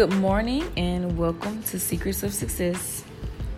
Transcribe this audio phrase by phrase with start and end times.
[0.00, 3.04] Good morning and welcome to Secrets of Success.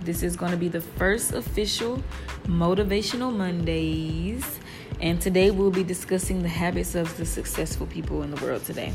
[0.01, 2.03] This is going to be the first official
[2.47, 4.59] Motivational Mondays,
[5.01, 8.93] and today we'll be discussing the habits of the successful people in the world today.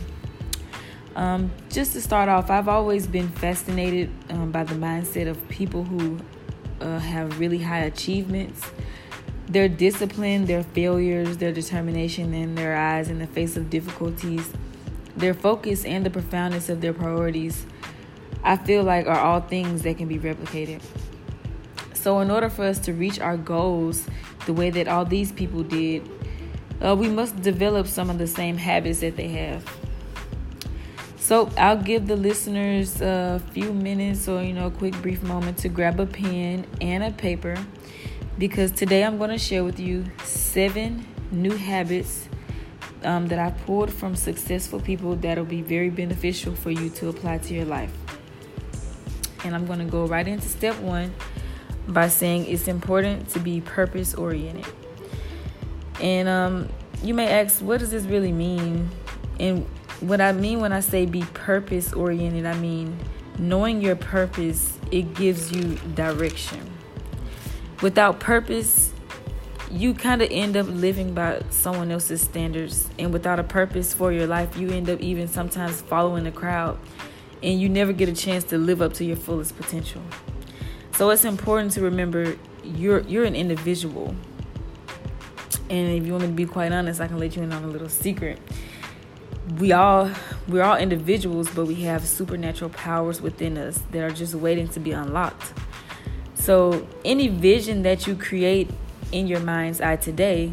[1.16, 5.86] Um, just to start off, I've always been fascinated um, by the mindset of people
[5.86, 6.20] who
[6.82, 8.62] uh, have really high achievements.
[9.48, 14.52] Their discipline, their failures, their determination, and their eyes in the face of difficulties
[15.18, 17.66] their focus and the profoundness of their priorities,
[18.44, 20.82] I feel like are all things that can be replicated.
[21.94, 24.08] So, in order for us to reach our goals
[24.46, 26.08] the way that all these people did,
[26.82, 29.66] uh, we must develop some of the same habits that they have.
[31.18, 35.58] So, I'll give the listeners a few minutes or, you know, a quick brief moment
[35.60, 37.58] to grab a pen and a paper
[38.38, 42.30] because today I'm going to share with you seven new habits
[43.04, 47.40] um, that I pulled from successful people that'll be very beneficial for you to apply
[47.40, 47.92] to your life.
[49.44, 51.14] And I'm going to go right into step one
[51.88, 54.66] by saying it's important to be purpose oriented.
[56.02, 56.70] And um,
[57.04, 58.90] you may ask, what does this really mean?
[59.40, 59.66] And
[60.00, 62.98] what I mean when I say be purpose oriented, I mean
[63.40, 66.60] knowing your purpose, it gives you direction.
[67.82, 68.94] Without purpose,
[69.72, 74.12] you kind of end up living by someone else's standards and without a purpose for
[74.12, 76.80] your life you end up even sometimes following the crowd
[77.44, 80.02] and you never get a chance to live up to your fullest potential.
[80.94, 84.16] So it's important to remember you're you're an individual.
[85.70, 87.64] And if you want me to be quite honest i can let you in on
[87.64, 88.40] a little secret.
[89.60, 90.10] We all
[90.48, 94.80] we're all individuals but we have supernatural powers within us that are just waiting to
[94.80, 95.54] be unlocked.
[96.36, 98.70] So any vision that you create
[99.12, 100.52] in your mind's eye today,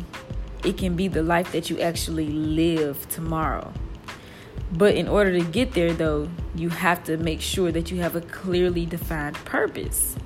[0.65, 3.73] it can be the life that you actually live tomorrow.
[4.73, 8.17] But in order to get there, though, you have to make sure that you have
[8.17, 10.17] a clearly defined purpose.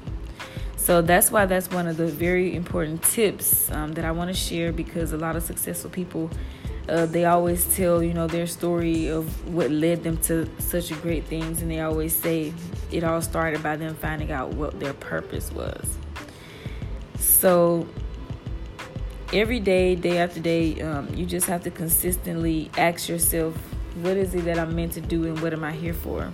[0.76, 4.34] So that's why that's one of the very important tips um, that I want to
[4.34, 6.30] share because a lot of successful people.
[6.88, 11.22] Uh, they always tell you know their story of what led them to such great
[11.26, 12.50] things and they always say
[12.90, 15.98] it all started by them finding out what their purpose was
[17.18, 17.86] so
[19.32, 23.54] every day, day after day, um, you just have to consistently ask yourself,
[23.96, 26.30] what is it that I'm meant to do and what am I here for?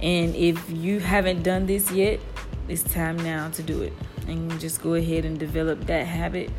[0.00, 2.20] And if you haven't done this yet,
[2.68, 3.92] it's time now to do it.
[4.26, 6.50] And just go ahead and develop that habit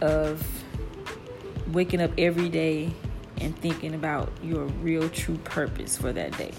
[0.00, 0.46] of
[1.72, 2.92] waking up every day
[3.40, 6.52] and thinking about your real true purpose for that day.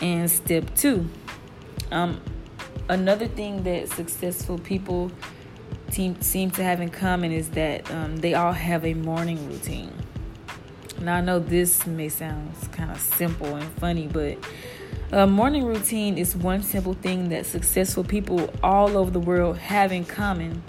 [0.00, 1.08] And step two,
[1.90, 2.20] um,
[2.88, 5.10] another thing that successful people
[5.90, 9.92] seem to have in common is that um, they all have a morning routine.
[11.00, 14.38] Now, I know this may sound kind of simple and funny, but
[15.12, 19.92] a morning routine is one simple thing that successful people all over the world have
[19.92, 20.62] in common.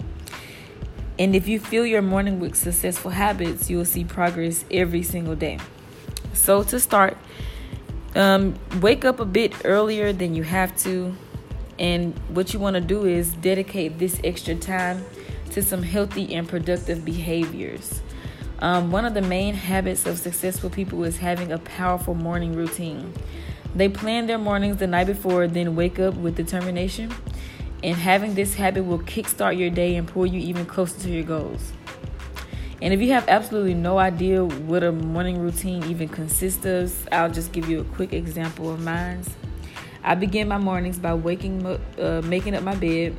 [1.18, 5.34] And if you fill your morning with successful habits, you will see progress every single
[5.34, 5.58] day.
[6.32, 7.18] So, to start,
[8.14, 11.14] um, wake up a bit earlier than you have to
[11.80, 15.02] and what you want to do is dedicate this extra time
[15.52, 18.02] to some healthy and productive behaviors.
[18.58, 23.14] Um, one of the main habits of successful people is having a powerful morning routine.
[23.74, 27.14] They plan their mornings the night before, then wake up with determination.
[27.82, 31.22] And having this habit will kickstart your day and pull you even closer to your
[31.22, 31.72] goals.
[32.82, 37.30] And if you have absolutely no idea what a morning routine even consists of, I'll
[37.30, 39.24] just give you a quick example of mine.
[40.02, 43.14] I begin my mornings by waking, uh, making up my bed,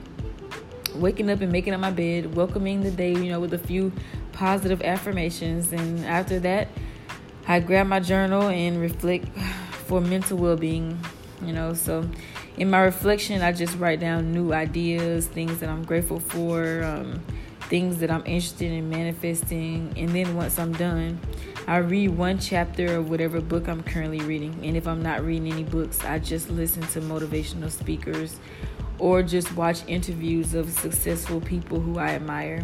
[0.96, 3.92] waking up and making up my bed, welcoming the day, you know, with a few
[4.31, 6.68] positive affirmations, and after that,
[7.47, 9.28] I grab my journal and reflect
[9.86, 11.00] for mental well-being.
[11.44, 12.08] You know, so
[12.58, 17.19] in my reflection, I just write down new ideas, things that I'm grateful for, um,
[17.62, 21.19] things that I'm interested in manifesting, and then once I'm done.
[21.68, 24.60] I read one chapter of whatever book I'm currently reading.
[24.63, 28.40] And if I'm not reading any books, I just listen to motivational speakers
[28.98, 32.63] or just watch interviews of successful people who I admire.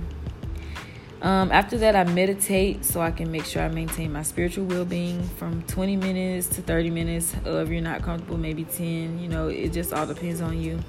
[1.22, 4.86] Um, after that, I meditate so I can make sure I maintain my spiritual well
[4.86, 7.36] being from 20 minutes to 30 minutes.
[7.46, 9.20] Or if you're not comfortable, maybe 10.
[9.20, 10.80] You know, it just all depends on you.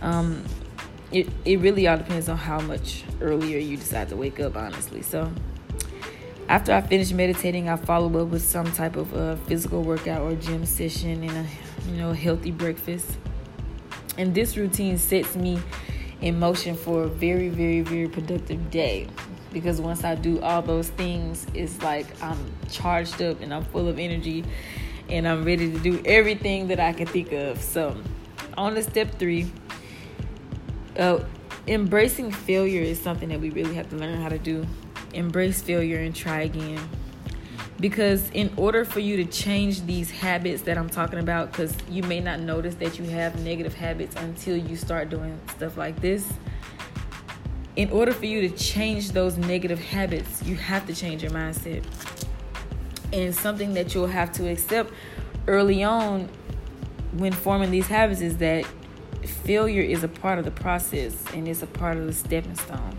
[0.00, 0.42] Um,
[1.12, 5.02] it, it really all depends on how much earlier you decide to wake up, honestly.
[5.02, 5.30] So,
[6.48, 10.34] after I finish meditating, I follow up with some type of uh, physical workout or
[10.34, 13.16] gym session and a you know healthy breakfast.
[14.18, 15.60] And this routine sets me
[16.20, 19.08] in motion for a very, very, very productive day.
[19.52, 22.38] Because once I do all those things, it's like I'm
[22.70, 24.44] charged up and I'm full of energy.
[25.08, 27.62] and I'm ready to do everything that I can think of.
[27.62, 27.96] So,
[28.56, 29.50] on to step three.
[30.98, 31.20] Uh,
[31.66, 34.66] embracing failure is something that we really have to learn how to do.
[35.16, 36.78] Embrace failure and try again.
[37.80, 42.02] Because in order for you to change these habits that I'm talking about, because you
[42.04, 46.32] may not notice that you have negative habits until you start doing stuff like this.
[47.76, 51.84] In order for you to change those negative habits, you have to change your mindset.
[53.12, 54.92] And something that you'll have to accept
[55.46, 56.28] early on
[57.12, 58.64] when forming these habits is that
[59.26, 62.96] failure is a part of the process and it's a part of the stepping stone.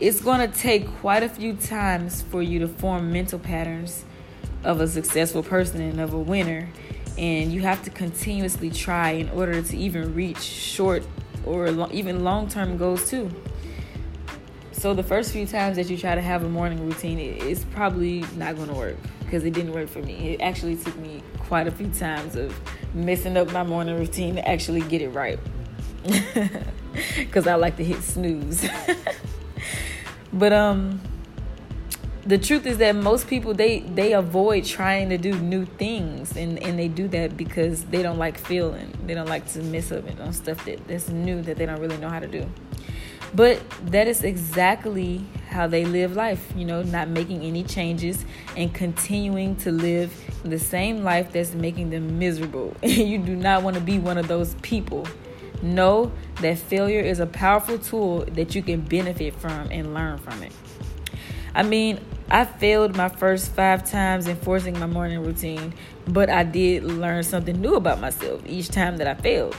[0.00, 4.06] It's going to take quite a few times for you to form mental patterns
[4.64, 6.70] of a successful person and of a winner.
[7.18, 11.02] And you have to continuously try in order to even reach short
[11.44, 13.30] or even long term goals, too.
[14.72, 18.24] So, the first few times that you try to have a morning routine, it's probably
[18.36, 20.32] not going to work because it didn't work for me.
[20.32, 22.58] It actually took me quite a few times of
[22.94, 25.38] messing up my morning routine to actually get it right.
[27.30, 28.66] Cuz I like to hit snooze.
[30.32, 31.00] but um
[32.26, 36.62] the truth is that most people they they avoid trying to do new things and
[36.62, 40.04] and they do that because they don't like feeling they don't like to mess up
[40.20, 42.46] on stuff that that's new that they don't really know how to do
[43.34, 48.24] but that is exactly how they live life, you know, not making any changes
[48.56, 50.12] and continuing to live
[50.44, 52.74] the same life that's making them miserable.
[52.82, 55.06] you do not want to be one of those people.
[55.62, 60.42] Know that failure is a powerful tool that you can benefit from and learn from
[60.42, 60.52] it.
[61.54, 65.74] I mean, I failed my first five times enforcing my morning routine,
[66.06, 69.56] but I did learn something new about myself each time that I failed.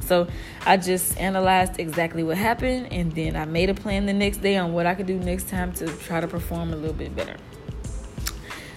[0.00, 0.26] So
[0.64, 4.56] I just analyzed exactly what happened and then I made a plan the next day
[4.56, 7.36] on what I could do next time to try to perform a little bit better.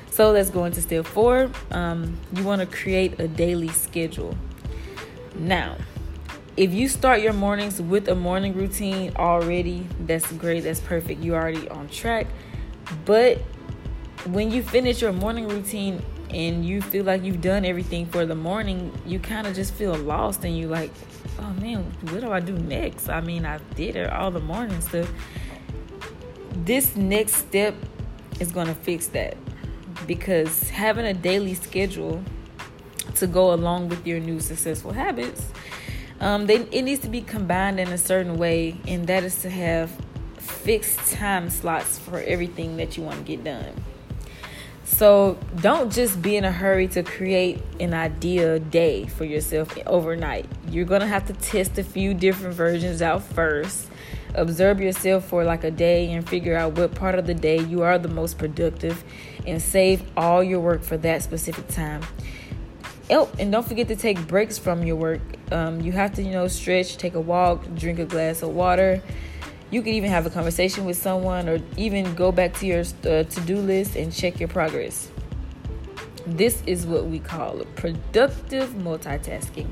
[0.09, 1.49] So let's go into step four.
[1.71, 4.37] Um, you want to create a daily schedule.
[5.35, 5.77] Now,
[6.57, 10.61] if you start your mornings with a morning routine already, that's great.
[10.63, 11.23] That's perfect.
[11.23, 12.27] You're already on track.
[13.05, 13.37] But
[14.25, 18.35] when you finish your morning routine and you feel like you've done everything for the
[18.35, 20.91] morning, you kind of just feel lost and you like,
[21.39, 23.09] oh man, what do I do next?
[23.09, 25.09] I mean, I did it all the morning stuff.
[26.53, 27.75] This next step
[28.39, 29.37] is going to fix that
[30.05, 32.23] because having a daily schedule
[33.15, 35.51] to go along with your new successful habits,
[36.21, 39.49] um, they, it needs to be combined in a certain way, and that is to
[39.49, 39.91] have
[40.37, 43.73] fixed time slots for everything that you want to get done.
[44.85, 50.45] So don't just be in a hurry to create an idea day for yourself overnight.
[50.69, 53.87] You're going to have to test a few different versions out first.
[54.35, 57.81] Observe yourself for like a day and figure out what part of the day you
[57.81, 59.03] are the most productive
[59.47, 62.01] and save all your work for that specific time.
[63.09, 65.21] Oh, and don't forget to take breaks from your work.
[65.51, 69.01] Um, you have to, you know, stretch, take a walk, drink a glass of water.
[69.69, 73.23] You can even have a conversation with someone or even go back to your uh,
[73.23, 75.09] to-do list and check your progress.
[76.25, 79.67] This is what we call productive multitasking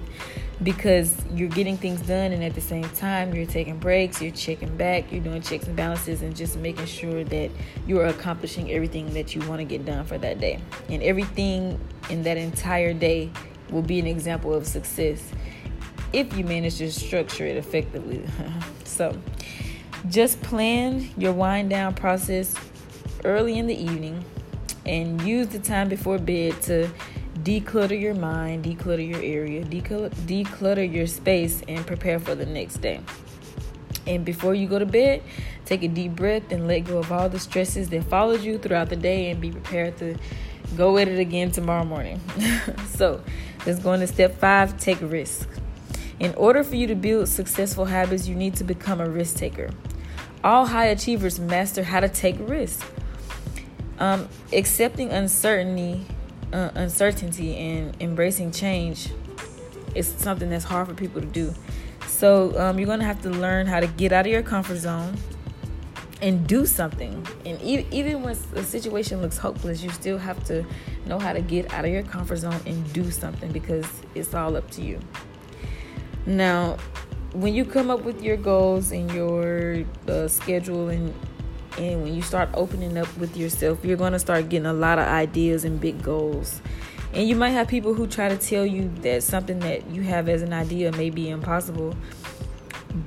[0.64, 4.76] because you're getting things done and at the same time you're taking breaks you're checking
[4.76, 7.50] back you're doing checks and balances and just making sure that
[7.88, 10.60] you're accomplishing everything that you want to get done for that day.
[10.90, 13.32] And everything in that entire day
[13.70, 15.32] will be an example of success
[16.14, 18.24] if you manage to structure it effectively
[18.84, 19.16] so
[20.08, 22.56] just plan your wind down process
[23.26, 24.24] early in the evening
[24.86, 26.90] and use the time before bed to
[27.44, 33.00] declutter your mind, declutter your area, declutter, your space, and prepare for the next day.
[34.08, 35.22] And before you go to bed,
[35.66, 38.90] take a deep breath and let go of all the stresses that followed you throughout
[38.90, 40.18] the day and be prepared to
[40.76, 42.20] go at it again tomorrow morning.
[42.88, 43.22] so,
[43.66, 45.48] let's go into step five take risks.
[46.20, 49.70] In order for you to build successful habits, you need to become a risk taker.
[50.44, 52.86] All high achievers master how to take risks.
[54.00, 56.06] Um, accepting uncertainty,
[56.52, 59.12] uh, uncertainty, and embracing change
[59.96, 61.54] is something that's hard for people to do.
[62.08, 65.18] So um, you're gonna have to learn how to get out of your comfort zone
[66.22, 67.26] and do something.
[67.46, 70.66] And e- even when the situation looks hopeless, you still have to
[71.06, 73.86] know how to get out of your comfort zone and do something because
[74.16, 75.00] it's all up to you.
[76.26, 76.78] Now,
[77.34, 81.14] when you come up with your goals and your uh, schedule and
[81.78, 85.00] and when you start opening up with yourself, you're going to start getting a lot
[85.00, 86.62] of ideas and big goals.
[87.14, 90.28] And you might have people who try to tell you that something that you have
[90.28, 91.96] as an idea may be impossible.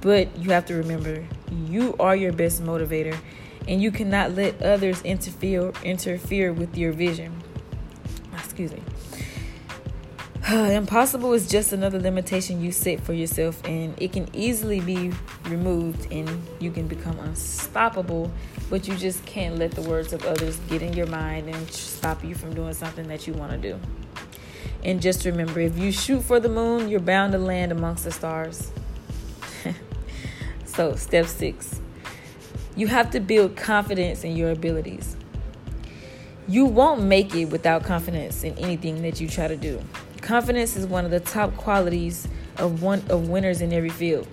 [0.00, 1.25] But you have to remember,
[1.66, 3.16] you are your best motivator,
[3.69, 7.42] and you cannot let others interfere interfere with your vision.
[8.35, 8.83] Excuse me.
[10.76, 15.11] Impossible is just another limitation you set for yourself, and it can easily be
[15.44, 16.28] removed, and
[16.61, 18.30] you can become unstoppable.
[18.68, 22.23] But you just can't let the words of others get in your mind and stop
[22.23, 23.80] you from doing something that you want to do.
[24.85, 28.11] And just remember if you shoot for the moon, you're bound to land amongst the
[28.11, 28.71] stars.
[30.66, 31.80] so, step six
[32.75, 35.16] you have to build confidence in your abilities.
[36.49, 39.82] You won't make it without confidence in anything that you try to do.
[40.23, 44.29] Confidence is one of the top qualities of one of winners in every field.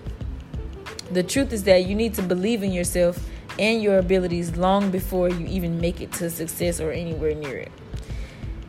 [1.10, 3.28] The truth is that you need to believe in yourself
[3.58, 7.72] and your abilities long before you even make it to success or anywhere near it.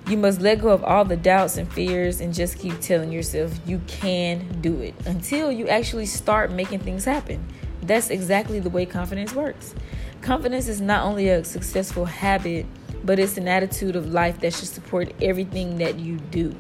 [0.08, 3.54] You must let go of all the doubts and fears and just keep telling yourself
[3.68, 7.46] you can do it until you actually start making things happen.
[7.84, 9.76] That's exactly the way confidence works.
[10.22, 12.66] Confidence is not only a successful habit,
[13.04, 16.56] but it's an attitude of life that should support everything that you do.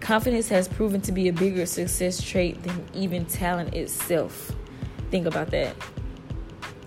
[0.00, 4.52] Confidence has proven to be a bigger success trait than even talent itself.
[5.10, 5.76] Think about that.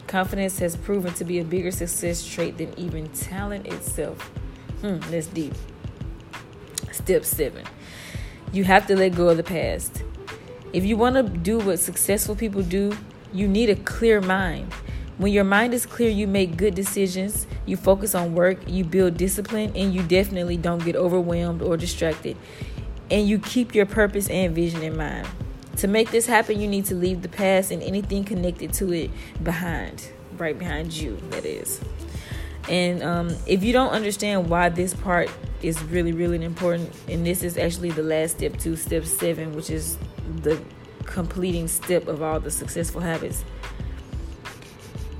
[0.07, 4.19] Confidence has proven to be a bigger success trait than even talent itself.
[4.81, 5.53] Hmm, that's deep.
[6.91, 7.65] Step seven
[8.53, 10.03] you have to let go of the past.
[10.71, 12.95] If you want to do what successful people do,
[13.33, 14.71] you need a clear mind.
[15.17, 19.17] When your mind is clear, you make good decisions, you focus on work, you build
[19.17, 22.37] discipline, and you definitely don't get overwhelmed or distracted
[23.13, 25.27] and you keep your purpose and vision in mind.
[25.77, 29.11] To make this happen, you need to leave the past and anything connected to it
[29.43, 31.79] behind, right behind you, that is.
[32.69, 35.29] And um, if you don't understand why this part
[35.61, 39.69] is really, really important, and this is actually the last step to step seven, which
[39.69, 39.97] is
[40.41, 40.59] the
[41.05, 43.45] completing step of all the successful habits.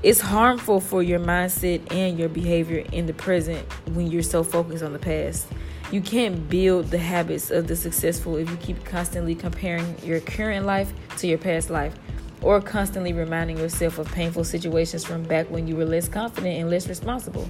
[0.02, 3.60] It's harmful for your mindset and your behavior in the present
[3.92, 5.46] when you're so focused on the past.
[5.94, 10.66] You can't build the habits of the successful if you keep constantly comparing your current
[10.66, 11.94] life to your past life
[12.42, 16.68] or constantly reminding yourself of painful situations from back when you were less confident and
[16.68, 17.48] less responsible.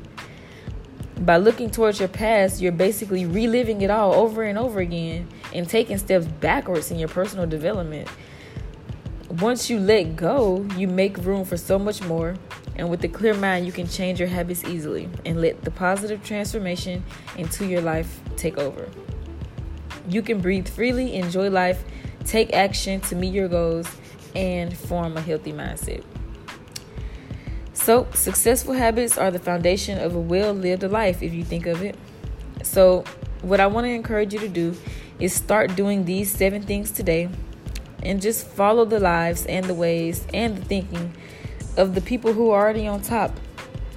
[1.20, 5.66] By looking towards your past, you're basically reliving it all over and over again and
[5.66, 8.10] taking steps backwards in your personal development.
[9.40, 12.36] Once you let go, you make room for so much more
[12.76, 16.22] and with a clear mind, you can change your habits easily and let the positive
[16.22, 17.02] transformation
[17.38, 18.88] into your life take over.
[20.08, 21.84] You can breathe freely, enjoy life,
[22.24, 23.88] take action to meet your goals,
[24.34, 26.04] and form a healthy mindset.
[27.72, 31.82] So, successful habits are the foundation of a well lived life if you think of
[31.82, 31.96] it.
[32.62, 33.04] So,
[33.42, 34.74] what I want to encourage you to do
[35.18, 37.28] is start doing these seven things today
[38.02, 41.14] and just follow the lives and the ways and the thinking
[41.76, 43.32] of the people who are already on top.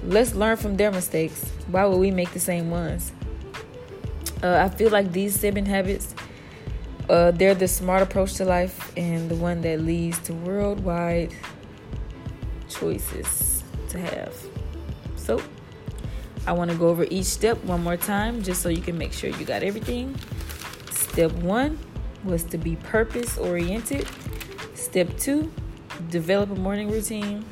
[0.02, 1.44] Let's learn from their mistakes.
[1.68, 3.12] Why would we make the same ones?
[4.42, 6.14] Uh, I feel like these seven habits,
[7.08, 11.34] uh, they're the smart approach to life and the one that leads to worldwide
[12.68, 14.34] choices to have.
[15.16, 15.42] So,
[16.46, 19.12] I want to go over each step one more time just so you can make
[19.12, 20.16] sure you got everything.
[20.90, 21.78] Step one
[22.24, 24.06] was to be purpose oriented.
[24.74, 25.52] Step two,
[26.10, 27.44] develop a morning routine.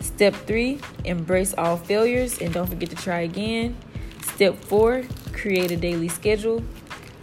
[0.00, 3.76] Step three, embrace all failures and don't forget to try again.
[4.22, 5.04] Step four,
[5.40, 6.62] create a daily schedule.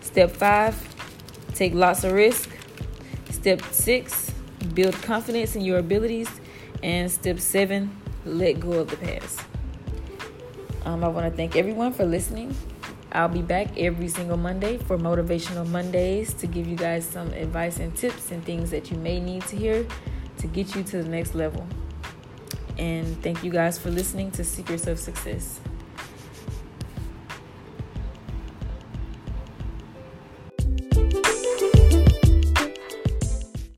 [0.02, 0.76] Step five,
[1.54, 2.50] take lots of risk.
[3.30, 4.32] Step six,
[4.74, 6.30] build confidence in your abilities.
[6.82, 7.96] And step seven,
[8.26, 9.42] let go of the past.
[10.86, 12.56] Um, I want to thank everyone for listening.
[13.12, 17.80] I'll be back every single Monday for Motivational Mondays to give you guys some advice
[17.80, 19.86] and tips and things that you may need to hear
[20.38, 21.66] to get you to the next level.
[22.78, 25.62] And thank you guys for listening to Secrets of Success.